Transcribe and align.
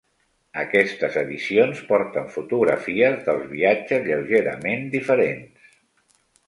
Aquestes 0.61 1.17
edicions 1.21 1.83
porten 1.91 2.33
fotografies 2.39 3.21
dels 3.29 3.47
viatges 3.55 4.05
lleugerament 4.11 4.93
diferents. 4.99 5.77